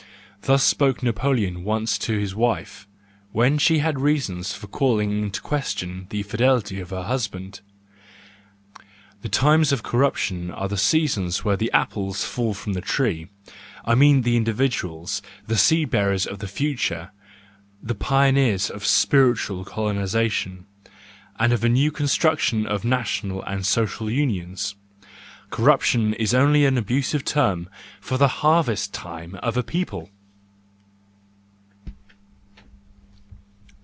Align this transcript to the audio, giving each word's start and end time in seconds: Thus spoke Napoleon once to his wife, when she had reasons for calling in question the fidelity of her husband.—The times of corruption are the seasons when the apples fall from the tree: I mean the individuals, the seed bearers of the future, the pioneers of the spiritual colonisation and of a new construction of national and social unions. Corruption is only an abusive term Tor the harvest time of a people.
Thus 0.43 0.63
spoke 0.63 1.01
Napoleon 1.03 1.63
once 1.63 1.97
to 1.99 2.17
his 2.17 2.35
wife, 2.35 2.85
when 3.31 3.57
she 3.57 3.77
had 3.77 4.01
reasons 4.01 4.51
for 4.53 4.67
calling 4.67 5.11
in 5.11 5.29
question 5.31 6.07
the 6.09 6.23
fidelity 6.23 6.81
of 6.81 6.89
her 6.89 7.03
husband.—The 7.03 7.61
times 9.29 9.71
of 9.71 9.83
corruption 9.83 10.49
are 10.51 10.67
the 10.67 10.77
seasons 10.77 11.45
when 11.45 11.57
the 11.57 11.71
apples 11.71 12.25
fall 12.25 12.53
from 12.53 12.73
the 12.73 12.81
tree: 12.81 13.27
I 13.85 13.95
mean 13.95 14.23
the 14.23 14.35
individuals, 14.35 15.21
the 15.47 15.55
seed 15.57 15.89
bearers 15.91 16.25
of 16.25 16.39
the 16.39 16.49
future, 16.49 17.11
the 17.81 17.95
pioneers 17.95 18.69
of 18.69 18.81
the 18.81 18.87
spiritual 18.87 19.63
colonisation 19.63 20.65
and 21.39 21.53
of 21.53 21.63
a 21.63 21.69
new 21.69 21.91
construction 21.93 22.65
of 22.65 22.83
national 22.83 23.41
and 23.43 23.65
social 23.65 24.09
unions. 24.09 24.75
Corruption 25.49 26.13
is 26.15 26.33
only 26.33 26.65
an 26.65 26.77
abusive 26.79 27.23
term 27.23 27.69
Tor 28.05 28.17
the 28.17 28.27
harvest 28.43 28.91
time 28.91 29.35
of 29.35 29.55
a 29.55 29.63
people. 29.63 30.09